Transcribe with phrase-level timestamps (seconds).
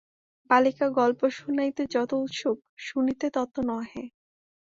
[0.49, 2.57] বালিকা গল্প শুনাইতে যত উৎসুক,
[2.79, 4.03] শুনিতে তত নহে।